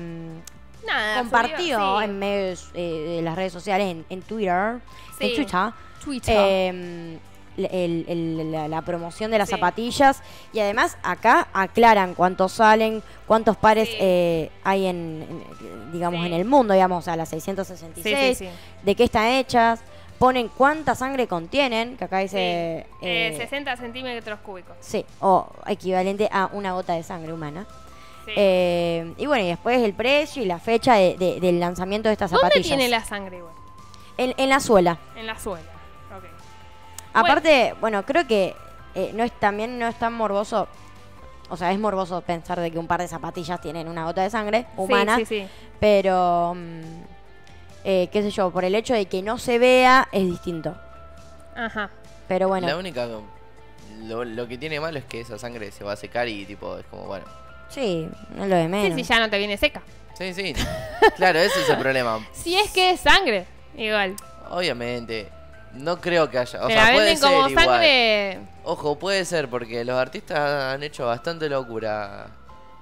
Nada, 0.87 1.21
compartió 1.21 1.79
subió- 1.79 1.99
sí. 2.01 2.05
en 2.05 2.19
medios 2.19 2.71
eh, 2.75 3.15
de 3.17 3.23
las 3.23 3.37
redes 3.37 3.53
sociales, 3.53 3.87
en, 3.91 4.05
en 4.11 4.23
Twitter, 4.23 4.81
Sí. 5.19 5.27
en 5.27 5.35
Twitter, 5.37 5.73
Twitter. 6.05 7.19
Eh, 7.57 7.69
el- 7.71 8.05
el- 8.09 8.53
la, 8.53 8.69
la 8.69 8.83
promoción 8.83 9.31
de 9.31 9.39
las 9.39 9.49
Sí. 9.49 9.55
zapatillas 9.55 10.23
y 10.53 10.61
además 10.61 10.97
acá 11.03 11.49
aclaran 11.53 12.15
cuántos 12.15 12.53
salen, 12.53 13.03
cuántos 13.27 13.57
pares 13.57 13.89
Sí. 13.89 13.97
eh, 14.01 14.51
hay 14.65 14.87
en, 14.87 15.27
en, 15.29 15.93
digamos 15.93 16.21
Sí. 16.21 16.27
en 16.27 16.33
el 16.33 16.45
mundo, 16.45 16.75
digamos, 16.75 17.09
a 17.09 17.17
las 17.17 17.29
Sí, 17.29 17.37
666, 17.41 18.39
sí, 18.39 18.45
sí. 18.47 18.51
de 18.83 18.95
qué 18.95 19.05
están 19.05 19.27
hechas, 19.27 19.81
ponen 20.19 20.49
cuánta 20.57 20.95
sangre 20.95 21.27
contienen, 21.27 21.97
que 21.97 22.05
acá 22.05 22.19
dice 22.19 22.39
eh, 22.41 22.87
eh, 23.03 23.35
60 23.37 23.77
centímetros 23.77 24.39
cúbicos. 24.41 24.77
sí, 24.81 25.05
o 25.21 25.49
equivalente 25.67 26.29
a 26.33 26.49
una 26.53 26.73
gota 26.75 26.93
de 26.95 27.03
sangre 27.03 27.33
humana. 27.33 27.67
Eh, 28.37 29.13
y 29.19 29.27
bueno, 29.27 29.45
y 29.45 29.49
después 29.49 29.83
el 29.83 29.95
precio 29.95 30.43
y 30.43 30.47
la 30.47 30.61
fecha 30.61 30.95
de- 30.95 31.17
de- 31.19 31.41
del 31.41 31.59
lanzamiento 31.59 32.09
de 32.09 32.13
estas 32.13 32.31
¿Dónde 32.31 32.43
zapatillas. 32.47 32.69
tiene 32.69 32.89
la 32.89 33.05
sangre 33.05 33.41
en, 34.17 34.33
en 34.37 34.49
la 34.49 34.61
suela. 34.61 34.99
En 35.17 35.27
la 35.27 35.37
suela. 35.39 35.67
Aparte, 37.15 37.75
bueno, 37.81 38.05
creo 38.05 38.27
que 38.27 38.55
eh, 38.95 39.13
no 39.15 39.25
es 39.25 39.33
también 39.39 39.79
no 39.79 39.87
es 39.89 39.99
tan 39.99 40.13
morboso. 40.15 40.69
O 41.49 41.57
sea, 41.57 41.71
es 41.73 41.79
morboso 41.79 42.21
pensar 42.23 42.59
de 42.61 42.71
que 42.71 42.79
un 42.79 42.87
par 42.87 43.01
de 43.01 43.09
zapatillas 43.09 43.61
tienen 43.61 43.89
una 43.89 44.05
gota 44.05 44.23
de 44.23 44.31
sangre 44.31 44.67
humana. 44.77 45.17
Sí, 45.17 45.27
sí, 45.27 45.41
sí. 45.43 45.49
Pero, 45.81 46.55
mm, 46.57 46.81
eh, 47.85 48.09
qué 48.11 48.23
sé 48.23 48.31
yo, 48.31 48.51
por 48.51 48.65
el 48.65 48.75
hecho 48.75 48.95
de 48.95 49.05
que 49.07 49.21
no 49.23 49.37
se 49.39 49.59
vea 49.59 50.09
es 50.13 50.25
distinto. 50.25 50.75
Ajá. 51.55 51.91
Pero 52.29 52.49
bueno, 52.49 52.67
La 52.67 52.77
única... 52.77 53.07
Lo, 54.05 54.25
lo 54.25 54.49
que 54.49 54.57
tiene 54.59 54.81
malo 54.81 54.99
es 54.99 55.05
que 55.05 55.21
esa 55.21 55.39
sangre 55.39 55.71
se 55.71 55.85
va 55.85 55.93
a 55.93 55.97
secar 55.97 56.27
y 56.27 56.45
tipo 56.47 56.77
es 56.79 56.87
como, 56.87 57.05
bueno... 57.05 57.25
sí, 57.69 58.09
no 58.35 58.47
lo 58.47 58.57
de 58.57 58.63
Sí, 58.65 58.69
menos. 58.69 58.97
sí, 58.97 59.03
ya 59.05 59.21
no 59.21 59.29
te 59.31 59.39
viene 59.39 59.57
seca. 59.59 59.83
Sí, 60.15 60.33
sí. 60.35 60.55
claro, 61.17 61.39
ese 61.39 61.61
es 61.61 61.69
el 61.69 61.77
problema. 61.79 62.19
Si 62.33 62.57
es 62.57 62.71
que 62.73 62.91
es 62.93 63.01
sangre, 63.01 63.45
igual. 63.77 64.17
Obviamente. 64.51 65.29
No 65.75 66.01
creo 66.01 66.29
que 66.31 66.39
haya. 66.39 66.65
O 66.65 66.69
sea, 66.69 66.77
la 66.77 66.93
puede 66.93 66.99
venden 66.99 67.17
ser 67.19 67.29
como 67.31 67.49
igual. 67.49 67.65
sangre. 67.67 68.39
Ojo, 68.65 68.99
puede 68.99 69.25
ser, 69.25 69.49
porque 69.49 69.85
los 69.85 69.97
artistas 69.97 70.39
han 70.75 70.83
hecho 70.83 71.07
bastante 71.07 71.49
locura 71.49 72.27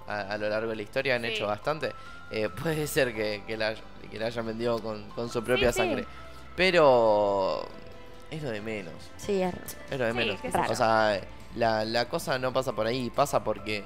a, 0.08 0.20
a 0.20 0.36
lo 0.38 0.48
largo 0.48 0.70
de 0.70 0.76
la 0.76 0.82
historia, 0.82 1.14
han 1.16 1.22
Sí. 1.22 1.28
hecho 1.28 1.46
bastante. 1.46 1.92
Eh, 2.30 2.48
puede 2.62 2.86
ser 2.86 3.14
que, 3.14 3.42
que, 3.46 3.56
la, 3.56 3.74
que 4.10 4.18
la 4.18 4.26
hayan 4.26 4.46
vendido 4.46 4.80
con, 4.82 5.08
con 5.10 5.30
su 5.30 5.42
propia 5.44 5.72
sí. 5.72 5.78
sangre. 5.80 6.04
Pero 6.56 7.66
es 8.30 8.42
lo 8.42 8.50
de 8.50 8.60
menos. 8.60 8.92
Sí, 9.16 9.40
es 9.42 9.54
Es 9.90 9.98
lo 9.98 10.04
de 10.06 10.12
Sí, 10.12 10.18
menos. 10.18 10.70
O 10.70 10.74
sea, 10.74 11.20
la, 11.56 11.84
la 11.84 12.04
cosa 12.08 12.38
no 12.38 12.52
pasa 12.52 12.72
por 12.72 12.86
ahí, 12.86 13.10
pasa 13.10 13.42
porque 13.42 13.84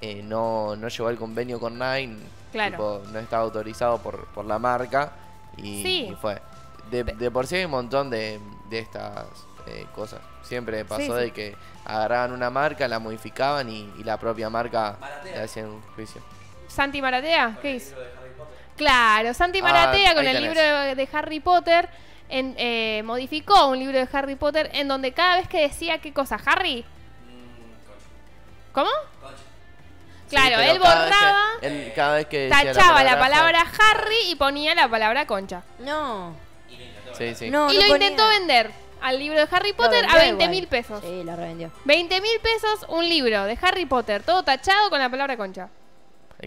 eh, 0.00 0.22
no, 0.24 0.76
no 0.76 0.88
llegó 0.88 1.08
al 1.08 1.16
convenio 1.16 1.60
con 1.60 1.78
Nine. 1.78 2.16
Claro. 2.52 2.70
tipo, 2.70 3.02
no 3.12 3.18
estaba 3.18 3.42
autorizado 3.42 3.98
por, 3.98 4.26
por 4.28 4.44
la 4.46 4.58
marca 4.58 5.12
y, 5.58 5.82
Sí. 5.82 6.08
y 6.10 6.14
fue. 6.14 6.40
De, 6.90 7.04
de 7.04 7.30
por 7.30 7.46
sí 7.46 7.56
hay 7.56 7.64
un 7.64 7.70
montón 7.72 8.10
de, 8.10 8.38
de 8.70 8.78
estas 8.78 9.26
eh, 9.66 9.86
cosas. 9.94 10.20
Siempre 10.42 10.84
pasó 10.84 11.00
Sí, 11.02 11.06
sí. 11.08 11.12
de 11.14 11.30
que 11.32 11.56
agarraban 11.84 12.32
una 12.32 12.50
marca, 12.50 12.86
la 12.88 12.98
modificaban 12.98 13.68
y, 13.70 13.92
y 13.98 14.04
la 14.04 14.16
propia 14.18 14.48
marca 14.50 14.96
le 15.24 15.38
hacían 15.42 15.66
un 15.66 15.82
juicio. 15.94 16.22
¿Santi 16.68 17.00
Maratea? 17.02 17.58
¿Qué 17.62 17.74
hizo? 17.76 17.94
Claro, 18.76 19.32
Santi 19.34 19.60
Ah, 19.60 19.62
Maratea 19.62 20.14
con 20.14 20.26
el 20.26 20.36
tenés. 20.36 20.42
libro 20.54 20.60
de, 20.94 21.08
Harry 21.12 21.40
Potter 21.40 21.88
en- 22.28 22.54
eh, 22.58 23.02
modificó 23.04 23.68
un 23.68 23.78
libro 23.78 23.98
de 23.98 24.08
Harry 24.12 24.34
Potter 24.36 24.70
en 24.74 24.86
donde 24.88 25.12
cada 25.12 25.36
vez 25.36 25.48
que 25.48 25.62
decía 25.62 25.98
qué 25.98 26.12
cosa, 26.12 26.38
Harry. 26.44 26.84
¿Cómo? 28.72 28.90
Claro, 30.28 30.56
Sí, 30.56 30.62
él 30.62 30.62
cada 30.62 30.64
vez 30.64 30.72
que- 30.72 30.78
borraba, 30.78 31.44
él 31.62 31.92
cada 31.94 32.14
vez 32.16 32.26
que 32.26 32.38
decía 32.48 32.72
tachaba 32.72 33.04
la 33.04 33.12
Harry- 33.12 33.20
palabra 33.20 33.60
Harry 33.60 34.16
y 34.30 34.34
ponía 34.34 34.74
la 34.74 34.88
palabra 34.88 35.24
concha. 35.26 35.62
No. 35.78 36.34
Sí, 37.18 37.34
sí. 37.34 37.50
No, 37.50 37.72
y 37.72 37.76
no 37.76 37.82
lo 37.82 37.88
ponía. 37.88 38.08
intentó 38.08 38.28
vender 38.28 38.70
al 39.00 39.18
libro 39.18 39.38
de 39.38 39.48
Harry 39.50 39.72
Potter 39.72 40.04
a 40.04 40.14
vendió 40.16 40.18
20 40.18 40.44
igual. 40.44 40.50
mil 40.50 40.66
pesos. 40.68 41.00
Sí, 41.04 41.22
lo 41.24 41.36
revendió. 41.36 41.70
20 41.84 42.20
mil 42.20 42.40
pesos 42.42 42.86
un 42.88 43.08
libro 43.08 43.44
de 43.44 43.58
Harry 43.60 43.86
Potter, 43.86 44.22
todo 44.22 44.42
tachado 44.42 44.90
con 44.90 44.98
la 44.98 45.08
palabra 45.10 45.36
concha. 45.36 45.68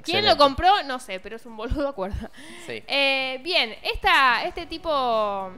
¿Quién 0.04 0.24
lo 0.26 0.32
Excelente. 0.34 0.38
compró? 0.38 0.84
No 0.84 1.00
sé, 1.00 1.20
pero 1.20 1.36
es 1.38 1.46
un 1.46 1.58
boludo, 1.58 1.88
acuerda. 1.90 2.30
Sí. 2.68 2.84
Eh, 2.88 3.40
bien, 3.44 3.76
esta, 3.84 4.44
este 4.44 4.66
tipo, 4.66 5.50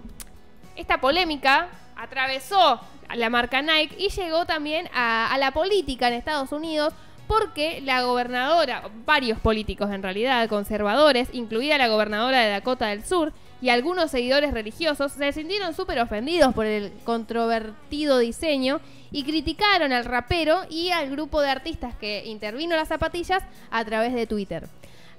esta 0.75 1.01
polémica 1.01 1.67
atravesó 1.97 2.79
la 3.13 3.29
marca 3.29 3.61
Nike 3.61 3.95
y 3.97 4.09
llegó 4.09 4.45
también 4.45 4.89
a, 4.93 5.33
a 5.33 5.37
la 5.37 5.51
política 5.51 6.07
en 6.07 6.13
Estados 6.13 6.51
Unidos 6.53 6.93
porque 7.27 7.81
la 7.81 8.03
gobernadora, 8.03 8.83
varios 9.05 9.37
políticos 9.39 9.89
en 9.91 10.01
realidad, 10.01 10.47
conservadores, 10.49 11.27
incluida 11.33 11.77
la 11.77 11.87
gobernadora 11.89 12.39
de 12.41 12.49
Dakota 12.51 12.87
del 12.87 13.05
Sur 13.05 13.33
y 13.61 13.69
algunos 13.69 14.09
seguidores 14.11 14.53
religiosos, 14.53 15.11
se 15.11 15.31
sintieron 15.31 15.73
súper 15.73 15.99
ofendidos 15.99 16.53
por 16.53 16.65
el 16.65 16.91
controvertido 17.03 18.17
diseño 18.17 18.81
y 19.11 19.23
criticaron 19.23 19.93
al 19.93 20.05
rapero 20.05 20.61
y 20.69 20.89
al 20.89 21.11
grupo 21.11 21.41
de 21.41 21.49
artistas 21.49 21.95
que 21.95 22.25
intervino 22.25 22.75
las 22.75 22.87
zapatillas 22.87 23.43
a 23.69 23.85
través 23.85 24.13
de 24.13 24.25
Twitter. 24.25 24.67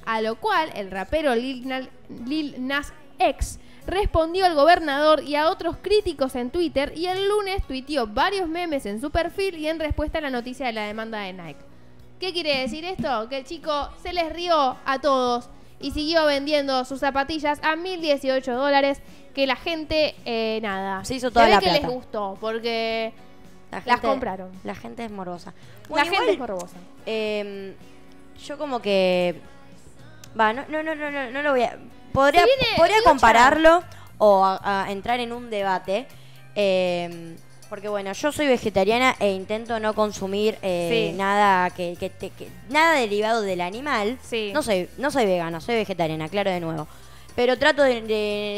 A 0.04 0.20
lo 0.20 0.34
cual 0.36 0.70
el 0.74 0.90
rapero 0.90 1.34
Lil, 1.36 1.68
Nas 2.58 2.92
X 3.20 3.60
respondió 3.86 4.44
al 4.46 4.54
gobernador 4.54 5.22
y 5.22 5.36
a 5.36 5.48
otros 5.48 5.76
críticos 5.80 6.34
en 6.34 6.50
Twitter 6.50 6.92
y 6.96 7.06
el 7.06 7.28
lunes 7.28 7.62
tuiteó 7.66 8.08
varios 8.08 8.48
memes 8.48 8.86
en 8.86 9.00
su 9.00 9.10
perfil 9.10 9.56
y 9.56 9.68
en 9.68 9.78
respuesta 9.78 10.18
a 10.18 10.22
la 10.22 10.30
noticia 10.30 10.66
de 10.66 10.72
la 10.72 10.86
demanda 10.86 11.20
de 11.20 11.32
Nike. 11.32 11.60
¿Qué 12.18 12.32
quiere 12.32 12.58
decir 12.58 12.84
esto? 12.84 13.28
Que 13.28 13.38
el 13.38 13.44
chico 13.44 13.90
se 14.02 14.12
les 14.12 14.32
rió 14.32 14.76
a 14.84 15.00
todos 15.00 15.48
y 15.82 15.90
siguió 15.90 16.24
vendiendo 16.26 16.84
sus 16.84 17.00
zapatillas 17.00 17.58
a 17.62 17.76
1018 17.76 18.54
dólares 18.54 19.00
que 19.34 19.46
la 19.46 19.56
gente, 19.56 20.14
eh, 20.24 20.60
nada, 20.62 21.04
Se 21.04 21.14
hizo 21.14 21.30
toda 21.30 21.48
la 21.48 21.58
que 21.58 21.66
les 21.66 21.80
plata. 21.80 21.94
gustó 21.94 22.38
porque 22.40 23.12
La 23.70 23.82
Las 23.84 24.00
compraron. 24.00 24.50
La 24.64 24.74
gente 24.74 25.04
es 25.04 25.10
morbosa. 25.10 25.52
la 25.90 26.04
gente 26.04 26.32
es 26.32 26.38
morbosa. 26.38 26.76
em, 27.06 27.74
yo 28.46 28.56
como 28.58 28.80
que... 28.80 29.40
Va, 30.38 30.52
no, 30.52 30.64
no, 30.68 30.82
no, 30.82 30.94
no, 30.94 31.10
no, 31.10 31.30
no 31.30 31.42
lo 31.42 31.50
voy 31.52 31.62
a... 31.62 31.78
Podría, 32.12 32.44
podría 32.76 32.96
compararlo 33.04 33.82
o 34.18 34.44
a, 34.44 34.84
a 34.84 34.90
entrar 34.92 35.18
en 35.20 35.32
un 35.32 35.48
debate. 35.50 36.06
em, 36.54 37.36
porque 37.72 37.88
bueno, 37.88 38.12
yo 38.12 38.30
soy 38.32 38.48
vegetariana 38.48 39.16
e 39.18 39.30
intento 39.32 39.80
no 39.80 39.94
consumir 39.94 40.58
eh, 40.60 41.08
Sí. 41.10 41.16
nada 41.16 41.70
que, 41.70 41.96
que 41.98 42.10
que- 42.10 42.48
nada 42.68 42.96
derivado 43.00 43.40
del 43.40 43.62
animal. 43.62 44.18
Sí. 44.22 44.50
No 44.52 44.62
soy, 44.62 44.90
no 44.98 45.10
soy 45.10 45.24
vegana, 45.24 45.58
soy 45.58 45.76
vegetariana, 45.76 46.28
claro 46.28 46.50
de 46.50 46.60
nuevo. 46.60 46.86
Pero 47.34 47.58
trato 47.58 47.82
de, 47.82 48.02
de- 48.02 48.08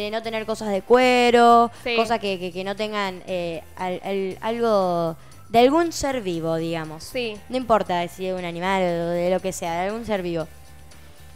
de 0.03 0.09
no 0.11 0.21
tener 0.21 0.45
cosas 0.47 0.71
de 0.71 0.83
cuero, 0.83 1.71
Sí. 1.85 1.95
cosas 1.95 2.19
que, 2.19 2.51
que- 2.53 2.65
no 2.65 2.75
tengan 2.75 3.23
eh, 3.29 3.63
al- 3.77 4.01
al- 4.03 4.39
algo 4.41 5.17
de 5.49 5.59
algún 5.61 5.93
ser 5.93 6.21
vivo, 6.21 6.57
digamos. 6.57 7.05
Sí. 7.05 7.37
No 7.49 7.57
importa 7.57 8.09
si 8.09 8.27
es 8.27 8.37
un 8.37 8.45
animal 8.45 8.83
o 8.83 9.09
de 9.11 9.31
lo 9.31 9.39
que 9.39 9.53
sea, 9.53 9.75
de 9.75 9.87
algún 9.91 10.05
ser 10.05 10.23
vivo. 10.23 10.49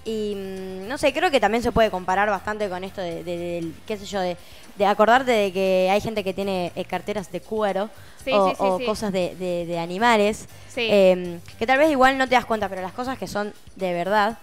Y 0.04 0.34
mm, 0.34 0.88
no 0.88 0.98
sé, 0.98 1.12
creo 1.12 1.30
que 1.30 1.38
también 1.38 1.62
se 1.62 1.70
puede 1.70 1.92
comparar 1.92 2.28
bastante 2.28 2.68
con 2.68 2.82
esto 2.82 3.00
de, 3.02 3.22
de- 3.22 3.38
del- 3.38 3.74
qué 3.86 3.96
sé 3.96 4.04
yo, 4.06 4.20
de, 4.20 4.36
de 4.78 4.86
acordarte 4.86 5.30
de 5.32 5.52
que 5.52 5.88
hay 5.90 6.00
gente 6.00 6.22
que 6.24 6.32
tiene 6.32 6.72
eh, 6.76 6.84
carteras 6.84 7.30
de 7.32 7.40
cuero 7.40 7.90
Sí, 8.24 8.30
o, 8.32 8.50
sí, 8.50 8.56
sí, 8.56 8.62
o 8.62 8.78
sí. 8.78 8.84
cosas 8.84 9.12
de, 9.12 9.34
de- 9.36 9.66
de 9.66 9.78
animales. 9.78 10.46
Eh, 10.76 11.40
que 11.58 11.66
tal 11.66 11.78
vez 11.78 11.90
igual 11.90 12.16
no 12.18 12.28
te 12.28 12.34
das 12.36 12.44
cuenta, 12.44 12.68
pero 12.68 12.80
las 12.82 12.92
cosas 12.92 13.18
que 13.18 13.26
son 13.26 13.52
de 13.76 13.92
verdad, 13.92 14.38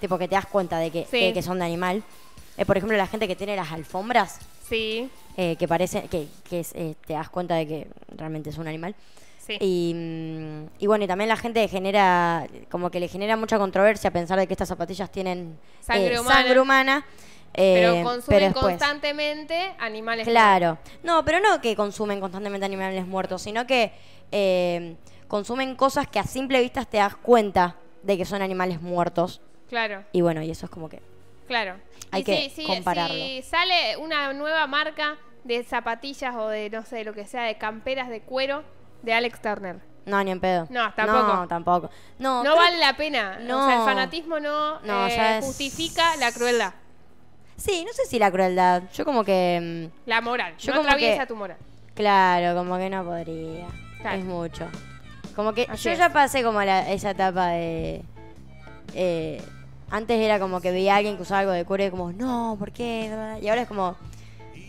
tipo 0.00 0.18
que 0.18 0.28
te 0.28 0.34
das 0.34 0.46
cuenta 0.46 0.78
de 0.78 0.90
que, 0.90 1.04
que 1.34 1.42
son 1.42 1.58
de 1.58 1.64
animal. 1.64 2.02
eh, 2.58 2.66
por 2.66 2.76
ejemplo, 2.76 2.96
la 2.96 3.06
gente 3.06 3.26
que 3.26 3.36
tiene 3.36 3.56
las 3.56 3.72
alfombras, 3.72 4.38
Sí, 4.68 5.08
eh, 5.36 5.56
que 5.56 5.66
parece, 5.66 6.02
que, 6.08 6.28
que 6.48 6.60
es, 6.60 6.72
te 6.72 7.12
das 7.14 7.28
cuenta 7.30 7.54
de 7.54 7.66
que 7.66 7.86
realmente 8.16 8.50
es 8.50 8.58
un 8.58 8.68
animal. 8.68 8.94
sí. 9.46 9.56
Y, 9.60 9.94
y 10.78 10.86
bueno, 10.86 11.04
y 11.04 11.06
también 11.08 11.28
la 11.28 11.36
gente 11.36 11.66
genera, 11.68 12.46
como 12.70 12.90
que 12.90 13.00
le 13.00 13.08
genera 13.08 13.36
mucha 13.36 13.58
controversia 13.58 14.10
pensar 14.10 14.38
de 14.38 14.46
que 14.46 14.54
estas 14.54 14.68
zapatillas 14.68 15.10
tienen 15.10 15.56
Sangre 15.80 16.14
eh, 16.14 16.20
humana. 16.20 16.36
sangre 16.42 16.60
humana, 16.60 17.06
eh, 17.54 17.74
pero 17.80 18.02
consumen 18.04 18.40
después- 18.40 18.64
constantemente 18.64 19.74
animales. 19.78 20.26
Claro. 20.26 20.78
No, 21.02 21.24
pero 21.24 21.40
no 21.40 21.60
que 21.60 21.74
consumen 21.76 22.20
constantemente 22.20 22.64
animales 22.66 23.06
muertos, 23.06 23.42
sino 23.42 23.66
que 23.66 23.92
eh, 24.32 24.96
consumen 25.28 25.74
cosas 25.76 26.06
que 26.06 26.18
a 26.18 26.24
simple 26.24 26.60
vista 26.60 26.84
te 26.84 26.98
das 26.98 27.16
cuenta 27.16 27.76
de 28.02 28.16
que 28.16 28.24
son 28.24 28.42
animales 28.42 28.80
muertos. 28.80 29.40
Claro, 29.68 30.04
Y 30.12 30.20
bueno, 30.20 30.42
y 30.42 30.50
eso 30.50 30.66
es 30.66 30.70
como 30.70 30.88
que... 30.88 31.00
claro. 31.46 31.76
Hay 32.12 32.22
Y 32.22 32.24
que 32.24 32.50
si- 32.50 32.62
si- 32.62 32.66
compararlo. 32.66 33.14
Si 33.14 33.42
sale 33.42 33.96
una 33.98 34.32
nueva 34.32 34.66
marca 34.66 35.16
de 35.44 35.62
zapatillas 35.62 36.34
o 36.34 36.48
de, 36.48 36.68
no 36.70 36.84
sé, 36.84 37.04
lo 37.04 37.12
que 37.14 37.24
sea, 37.24 37.44
de 37.44 37.56
camperas 37.56 38.08
de 38.08 38.20
cuero 38.20 38.64
de 39.02 39.12
Alex 39.14 39.40
Turner. 39.40 39.78
No, 40.06 40.22
ni 40.24 40.32
en 40.32 40.40
pedo. 40.40 40.66
No, 40.70 40.92
tampoco. 40.94 41.22
No, 41.34 41.46
tampoco. 41.48 41.90
No, 42.18 42.38
No 42.42 42.50
creo- 42.52 42.56
vale 42.56 42.78
la 42.78 42.96
pena. 42.96 43.38
No. 43.40 43.62
O 43.64 43.66
sea, 43.68 43.78
el 43.78 43.84
fanatismo 43.84 44.40
no, 44.40 44.80
No, 44.80 45.06
eh, 45.06 45.38
justifica 45.42 46.16
la 46.16 46.32
crueldad. 46.32 46.72
Sí, 47.60 47.84
no 47.86 47.92
sé 47.92 48.06
si 48.06 48.18
la 48.18 48.30
crueldad. 48.30 48.82
Yo 48.94 49.04
como 49.04 49.22
que... 49.22 49.90
mm, 49.92 50.08
La 50.08 50.20
moral. 50.22 50.54
Yo 50.58 50.72
no 50.72 50.78
como 50.78 50.88
atraviesa 50.88 51.20
que- 51.22 51.26
tu 51.26 51.36
moral. 51.36 51.56
Claro, 51.94 52.58
como 52.58 52.78
que 52.78 52.88
no 52.88 53.04
podría. 53.04 53.66
Claro. 54.00 54.18
Es 54.18 54.24
mucho. 54.24 54.66
Como 55.36 55.52
que 55.52 55.66
Así 55.68 55.84
yo 55.84 55.90
es. 55.90 55.98
ya 55.98 56.10
pasé 56.12 56.42
como 56.42 56.62
la- 56.62 56.90
esa 56.90 57.10
etapa 57.10 57.48
de... 57.48 58.02
eh, 58.94 59.42
antes 59.90 60.18
era 60.20 60.38
como 60.38 60.60
que 60.60 60.70
veía 60.70 60.94
a 60.94 60.96
alguien 60.98 61.16
que 61.16 61.22
usaba 61.22 61.40
algo 61.40 61.52
de 61.52 61.64
cuero 61.64 61.84
y 61.84 61.90
como, 61.90 62.12
no, 62.12 62.56
¿por 62.58 62.72
qué? 62.72 63.10
Y 63.42 63.48
ahora 63.48 63.62
es 63.62 63.68
como, 63.68 63.96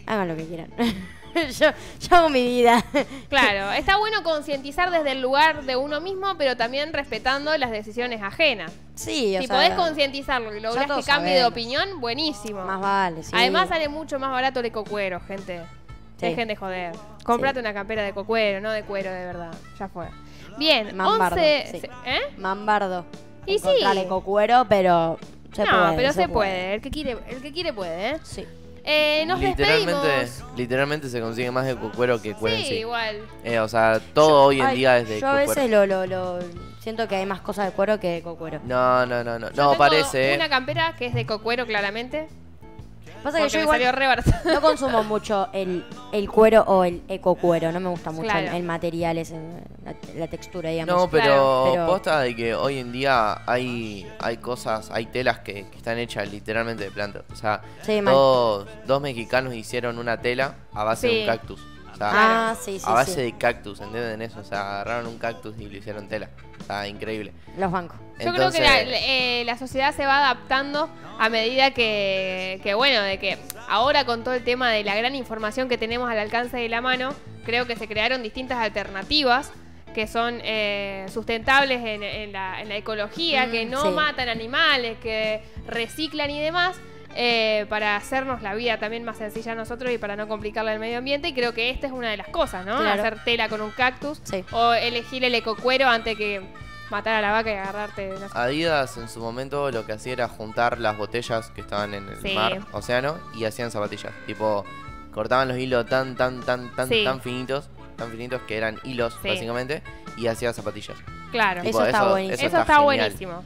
hagan 0.05 0.27
lo 0.27 0.35
que 0.35 0.45
quieran. 0.45 0.69
yo, 1.59 1.67
yo 1.99 2.15
hago 2.15 2.29
mi 2.29 2.43
vida. 2.45 2.83
Claro, 3.29 3.71
está 3.71 3.97
bueno 3.97 4.23
concientizar 4.23 4.91
desde 4.91 5.11
el 5.11 5.21
lugar 5.21 5.63
de 5.63 5.75
uno 5.75 6.01
mismo, 6.01 6.35
pero 6.37 6.57
también 6.57 6.93
respetando 6.93 7.55
las 7.57 7.71
decisiones 7.71 8.21
ajenas. 8.21 8.71
sí, 8.95 9.35
o 9.37 9.41
Si 9.41 9.47
sea, 9.47 9.55
podés 9.55 9.71
concientizarlo 9.73 10.55
y 10.55 10.59
lográs 10.59 10.89
que 10.91 11.03
cambie 11.03 11.33
de 11.35 11.45
opinión, 11.45 11.99
buenísimo. 12.01 12.63
Más 12.65 12.79
vale, 12.81 13.23
sí. 13.23 13.31
Además 13.33 13.69
sale 13.69 13.87
mucho 13.89 14.19
más 14.19 14.31
barato 14.31 14.59
el 14.59 14.65
ecocuero, 14.67 15.19
gente. 15.21 15.61
Sí. 16.17 16.27
Dejen 16.27 16.47
de 16.47 16.55
joder. 16.55 16.91
Comprate 17.23 17.59
una 17.59 17.73
campera 17.73 18.03
de 18.03 18.13
cocuero, 18.13 18.61
no 18.61 18.71
de 18.71 18.83
cuero 18.83 19.11
de 19.11 19.25
verdad. 19.25 19.51
Ya 19.79 19.87
fue. 19.87 20.07
Bien, 20.57 20.95
Mambardo, 20.95 21.35
11... 21.37 21.67
sí. 21.71 21.79
se- 21.79 21.87
¿Eh? 22.05 22.19
Mambardo. 22.37 23.05
Y 23.45 23.57
sí. 23.57 23.67
Cocuero, 24.07 24.65
pero 24.69 25.17
se 25.53 25.63
no, 25.65 25.71
puede. 25.71 25.95
pero 25.95 26.13
se, 26.13 26.27
puede. 26.27 26.73
El 26.75 26.81
que 26.81 26.91
quiere, 26.91 27.17
el 27.27 27.41
que 27.41 27.51
quiere 27.51 27.73
puede, 27.73 28.11
¿eh? 28.11 28.19
Sí. 28.23 28.45
Eh, 28.83 29.25
nos 29.27 29.39
literalmente, 29.39 30.07
despedimos. 30.07 30.57
literalmente 30.57 31.09
se 31.09 31.21
consigue 31.21 31.51
más 31.51 31.65
de 31.65 31.75
cuero 31.75 32.21
que 32.21 32.33
cuero 32.33 32.55
en 32.57 32.63
Sí, 32.63 32.67
sí. 32.69 32.75
igual. 32.79 33.17
Eh, 33.43 33.59
o 33.59 33.67
sea, 33.67 33.99
todo 34.13 34.45
hoy 34.45 34.59
en 34.59 34.65
Ay, 34.65 34.77
día 34.77 34.97
es 34.97 35.07
de 35.07 35.19
Yo 35.19 35.27
a 35.27 35.33
cuero. 35.43 35.49
veces 35.49 35.69
lo, 35.69 35.85
lo, 35.85 36.05
lo- 36.07 36.39
siento 36.79 37.07
que 37.07 37.15
hay 37.17 37.25
más 37.27 37.41
cosas 37.41 37.65
de 37.67 37.71
cuero 37.73 37.99
que 37.99 38.07
de 38.09 38.21
cocuero. 38.23 38.59
No, 38.63 39.05
no, 39.05 39.23
no, 39.23 39.37
no. 39.37 39.49
Yo 39.51 39.55
No, 39.55 39.69
tengo 39.71 39.77
parece, 39.77 40.33
eh. 40.33 40.35
Una 40.35 40.49
campera 40.49 40.95
que 40.97 41.05
es 41.05 41.13
de 41.13 41.25
cocuero, 41.27 41.65
claramente. 41.67 42.27
Pasa 43.23 43.37
que 43.37 43.43
porque 43.43 43.53
yo 43.53 43.59
me 43.59 43.63
igual 43.63 43.77
salió 43.79 43.91
re 43.91 44.07
barato. 44.07 44.31
no 44.45 44.61
consumo 44.61 45.03
mucho 45.05 45.47
el, 45.53 45.85
el 46.11 46.29
cuero 46.29 46.63
o 46.67 46.83
el 46.83 47.01
ecocuero. 47.07 47.71
No 47.71 47.79
me 47.79 47.89
gusta 47.89 48.11
mucho 48.11 48.23
Claro. 48.23 48.47
el, 48.49 48.55
el 48.55 48.63
material, 48.63 49.17
ese, 49.17 49.35
la, 49.85 49.93
la 50.15 50.27
textura, 50.27 50.69
digamos. 50.69 50.95
No, 50.95 51.09
pero, 51.09 51.23
Claro, 51.25 51.69
pero- 51.73 51.87
posta 51.87 52.19
de 52.21 52.35
que 52.35 52.55
hoy 52.55 52.79
en 52.79 52.91
día 52.91 53.41
hay, 53.45 54.07
hay 54.19 54.37
cosas, 54.37 54.89
hay 54.91 55.05
telas 55.07 55.39
que, 55.39 55.69
que 55.69 55.77
están 55.77 55.97
hechas 55.97 56.31
literalmente 56.31 56.83
de 56.85 56.91
plantas. 56.91 57.23
O 57.31 57.35
sea, 57.35 57.61
Sí, 57.83 58.01
mal. 58.01 58.13
dos, 58.13 58.67
dos 58.85 59.01
mexicanos 59.01 59.53
hicieron 59.53 59.97
una 59.99 60.17
tela 60.21 60.55
a 60.73 60.83
base 60.83 61.07
de 61.07 61.13
Sí. 61.13 61.19
un 61.21 61.25
cactus. 61.27 61.61
O 61.93 61.95
sea, 61.97 62.09
Ah, 62.13 62.55
sí, 62.59 62.79
sí, 62.79 62.85
a 62.87 62.93
base 62.93 63.13
sí. 63.13 63.21
de 63.21 63.37
cactus, 63.37 63.79
¿entienden 63.81 64.21
eso? 64.23 64.39
O 64.39 64.43
sea, 64.43 64.61
agarraron 64.81 65.05
un 65.07 65.19
cactus 65.19 65.59
y 65.59 65.67
lo 65.69 65.77
hicieron 65.77 66.07
tela. 66.07 66.29
Sea, 66.71 66.87
increíble. 66.87 67.33
Los 67.57 67.71
bancos. 67.71 67.97
Yo 68.23 68.33
creo 68.33 68.51
que 68.51 68.61
la, 68.61 68.81
eh, 68.81 69.43
la 69.45 69.57
sociedad 69.57 69.93
se 69.95 70.05
va 70.05 70.19
adaptando 70.19 70.89
a 71.19 71.29
medida 71.29 71.71
que, 71.71 72.59
que, 72.63 72.73
bueno, 72.75 73.01
de 73.01 73.17
que 73.19 73.37
ahora 73.67 74.05
con 74.05 74.23
todo 74.23 74.33
el 74.35 74.43
tema 74.43 74.69
de 74.71 74.83
la 74.83 74.95
gran 74.95 75.15
información 75.15 75.67
que 75.67 75.77
tenemos 75.77 76.09
al 76.09 76.19
alcance 76.19 76.57
de 76.57 76.69
la 76.69 76.81
mano, 76.81 77.13
creo 77.45 77.65
que 77.65 77.75
se 77.75 77.87
crearon 77.87 78.21
distintas 78.23 78.59
alternativas 78.59 79.51
que 79.93 80.07
son 80.07 80.39
eh, 80.43 81.05
sustentables 81.11 81.79
en, 81.83 82.01
en 82.03 82.31
la, 82.31 82.61
en 82.61 82.69
la 82.69 82.77
ecología, 82.77 83.47
Mm, 83.47 83.51
que 83.51 83.65
no 83.65 83.81
sí. 83.81 83.89
matan 83.89 84.29
animales, 84.29 84.97
que 85.01 85.41
reciclan 85.67 86.29
y 86.29 86.39
demás. 86.39 86.79
Eh, 87.15 87.65
para 87.69 87.95
hacernos 87.95 88.41
la 88.41 88.53
vida 88.55 88.77
también 88.79 89.03
más 89.03 89.17
sencilla 89.17 89.51
a 89.53 89.55
nosotros 89.55 89.91
y 89.91 89.97
para 89.97 90.15
no 90.15 90.27
complicarle 90.27 90.71
al 90.71 90.79
medio 90.79 90.97
ambiente 90.99 91.27
y 91.29 91.33
creo 91.33 91.53
que 91.53 91.69
esta 91.69 91.87
es 91.87 91.93
una 91.93 92.09
de 92.09 92.17
las 92.17 92.27
cosas, 92.29 92.65
¿no? 92.65 92.77
Claro. 92.77 93.01
Hacer 93.01 93.23
tela 93.23 93.49
con 93.49 93.61
un 93.61 93.71
cactus 93.71 94.19
Sí. 94.23 94.43
o 94.51 94.73
elegir 94.73 95.23
el 95.23 95.35
ecocuero 95.35 95.87
antes 95.87 96.17
que 96.17 96.41
matar 96.89 97.15
a 97.15 97.21
la 97.21 97.31
vaca 97.31 97.49
y 97.51 97.53
agarrarte, 97.55 98.09
no 98.09 98.27
sé. 98.29 98.37
Adidas 98.37 98.97
en 98.97 99.07
su 99.07 99.19
momento 99.19 99.71
lo 99.71 99.85
que 99.85 99.93
hacía 99.93 100.13
era 100.13 100.27
juntar 100.27 100.79
las 100.79 100.97
botellas 100.97 101.49
que 101.51 101.61
estaban 101.61 101.93
en 101.93 102.07
el 102.09 102.21
Sí. 102.21 102.33
mar, 102.35 102.59
océano, 102.73 103.17
y 103.35 103.45
hacían 103.45 103.71
zapatillas. 103.71 104.11
Tipo, 104.25 104.65
cortaban 105.13 105.47
los 105.47 105.57
hilos 105.57 105.85
tan, 105.87 106.15
tan, 106.15 106.41
tan, 106.41 106.73
tan, 106.75 106.89
Sí. 106.89 107.03
tan 107.05 107.21
finitos, 107.21 107.69
tan 107.97 108.09
finitos 108.11 108.41
que 108.47 108.57
eran 108.57 108.79
hilos, 108.83 109.17
Sí. 109.21 109.29
básicamente, 109.29 109.81
y 110.17 110.27
hacían 110.27 110.53
zapatillas. 110.53 110.97
Claro. 111.31 111.61
Eso 111.63 111.85
está 111.85 112.09
buenísimo. 112.09 112.47
Eso, 112.47 112.59
está, 112.59 112.79
buenísimo. 112.79 113.43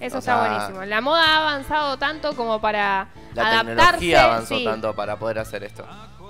Eso 0.00 0.16
O 0.16 0.18
está 0.18 0.20
sea, 0.20 0.48
buenísimo. 0.48 0.84
La 0.84 1.00
moda 1.00 1.22
ha 1.24 1.38
avanzado 1.50 1.96
tanto 1.98 2.34
como 2.36 2.60
para 2.60 3.08
La 3.34 3.48
adaptarse, 3.48 3.74
tecnología 3.76 4.24
avanzó 4.24 4.58
sí, 4.58 4.64
tanto 4.64 4.94
para 4.94 5.16
poder 5.18 5.38
hacer 5.38 5.64
esto. 5.64 5.86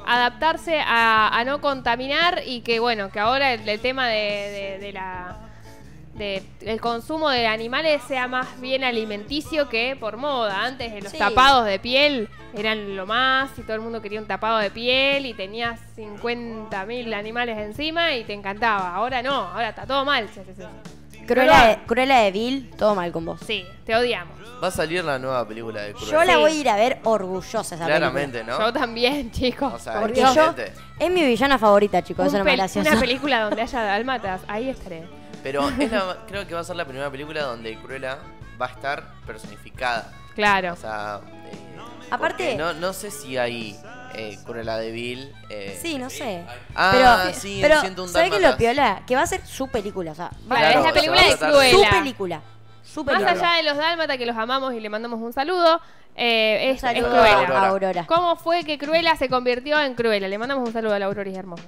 adaptarse 0.06 0.80
a, 0.80 1.36
a 1.36 1.44
no 1.44 1.60
contaminar 1.60 2.42
y 2.46 2.60
que 2.60 2.78
bueno, 2.78 3.10
que 3.10 3.18
ahora 3.18 3.52
el, 3.54 3.68
el 3.68 3.80
tema 3.80 4.06
de, 4.08 4.14
de- 4.78 4.78
de 4.86 4.92
la 4.92 5.36
de 6.14 6.42
el 6.62 6.80
consumo 6.80 7.28
de 7.28 7.46
animales 7.46 8.00
sea 8.08 8.26
más 8.26 8.58
bien 8.58 8.84
alimenticio 8.84 9.68
que 9.68 9.96
por 10.00 10.16
moda. 10.16 10.64
Antes 10.64 10.90
de 10.94 11.02
los 11.02 11.12
Sí. 11.12 11.18
tapados 11.18 11.66
de 11.66 11.78
piel 11.78 12.30
eran 12.54 12.96
lo 12.96 13.04
más 13.04 13.50
y 13.58 13.62
todo 13.62 13.74
el 13.74 13.82
mundo 13.82 14.00
quería 14.00 14.18
un 14.20 14.26
tapado 14.26 14.56
de 14.58 14.70
piel 14.70 15.26
y 15.26 15.34
tenías 15.34 15.78
50.000 15.94 17.12
animales 17.12 17.58
encima 17.58 18.14
y 18.14 18.24
te 18.24 18.32
encantaba. 18.32 18.94
Ahora 18.94 19.20
no, 19.22 19.34
ahora 19.34 19.68
está 19.70 19.86
todo 19.86 20.06
mal. 20.06 20.26
Sí, 20.32 20.40
sí, 20.46 20.52
sí. 20.56 20.62
Cruella 21.26 21.66
de, 21.68 21.78
Cruella 21.86 22.18
de 22.20 22.30
Vil, 22.32 22.70
todo 22.76 22.94
mal 22.94 23.12
con 23.12 23.24
vos. 23.24 23.40
Sí, 23.46 23.64
te 23.84 23.94
odiamos. 23.94 24.36
Va 24.62 24.68
a 24.68 24.70
salir 24.70 25.04
la 25.04 25.18
nueva 25.18 25.46
película 25.46 25.82
de 25.82 25.92
Cruella. 25.92 26.12
Yo 26.12 26.24
la 26.24 26.32
Sí. 26.34 26.38
voy 26.40 26.52
a 26.52 26.54
ir 26.54 26.68
a 26.70 26.76
ver 26.76 27.00
orgullosa 27.04 27.74
esa 27.74 27.84
Claramente, 27.86 28.42
¿no? 28.44 28.58
Yo 28.58 28.72
también, 28.72 29.30
chicos. 29.32 29.72
O 29.74 29.78
sea, 29.78 30.00
Porque 30.00 30.22
es 30.22 30.34
yo- 30.34 30.44
evidente. 30.44 30.72
Es 30.98 31.10
mi 31.10 31.24
villana 31.26 31.58
favorita, 31.58 32.02
chicos. 32.02 32.22
Un 32.22 32.28
Eso 32.28 32.38
no 32.38 32.44
me 32.44 32.52
pel- 32.52 32.56
gracioso. 32.56 32.90
una 32.90 33.00
película 33.00 33.40
donde 33.42 33.62
haya 33.62 33.82
dalmatas, 33.82 34.40
ahí 34.48 34.68
estaré. 34.70 35.04
Pero 35.42 35.68
es 35.78 35.92
la- 35.92 36.18
creo 36.26 36.46
que 36.46 36.54
va 36.54 36.60
a 36.60 36.64
ser 36.64 36.76
la 36.76 36.84
primera 36.84 37.10
película 37.10 37.42
donde 37.42 37.76
Cruella 37.78 38.18
va 38.60 38.66
a 38.66 38.70
estar 38.70 39.04
personificada. 39.26 40.10
Claro. 40.34 40.72
O 40.72 40.76
sea, 40.76 41.20
eh, 41.52 41.76
Aparte- 42.10 42.44
porque 42.44 42.56
no, 42.56 42.72
no 42.74 42.92
sé 42.92 43.10
si 43.10 43.36
hay 43.36 43.76
eh, 44.16 44.38
Cruella 44.44 44.76
de 44.76 44.90
Vil. 44.90 45.34
eh, 45.50 45.78
Sí, 45.80 45.98
no 45.98 46.10
sé. 46.10 46.44
Ah, 46.74 46.92
pero, 47.24 47.34
sí, 47.38 47.58
pero 47.62 47.80
siento 47.80 48.02
un 48.04 48.08
¿sabes 48.08 48.30
qué 48.30 48.36
es 48.36 48.42
lo 48.42 48.56
piola? 48.56 49.02
Que 49.06 49.14
va 49.16 49.22
a 49.22 49.26
ser 49.26 49.44
su 49.46 49.68
película. 49.68 50.12
O 50.12 50.14
sea, 50.14 50.30
Claro, 50.48 50.78
es 50.80 50.84
la 50.86 50.92
película 50.92 51.22
de 51.22 51.36
Cruella. 51.36 51.88
su 51.90 51.96
película. 51.96 52.40
Su 52.82 53.04
Más 53.04 53.16
película. 53.16 53.48
allá 53.50 53.56
de 53.58 53.62
los 53.64 53.76
dálmatas 53.76 54.16
que 54.16 54.26
los 54.26 54.36
amamos 54.36 54.72
y 54.74 54.80
le 54.80 54.88
mandamos 54.88 55.20
un 55.20 55.32
saludo, 55.32 55.80
eh, 56.16 56.70
es, 56.70 56.74
Un 56.82 56.88
saludo 56.88 57.24
es 57.24 57.34
Cruella. 57.34 57.58
a 57.60 57.68
Aurora. 57.68 58.06
¿Cómo 58.06 58.36
fue 58.36 58.64
que 58.64 58.78
Cruella 58.78 59.16
se 59.16 59.28
convirtió 59.28 59.78
en 59.82 59.94
Cruella? 59.94 60.28
Le 60.28 60.38
mandamos 60.38 60.66
un 60.66 60.72
saludo 60.72 60.94
a 60.94 60.98
la 60.98 61.06
Aurora 61.06 61.28
y 61.28 61.32
es 61.32 61.38
hermosa. 61.38 61.64